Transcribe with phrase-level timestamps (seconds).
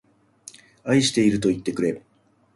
[0.83, 2.01] 愛しているといってくれ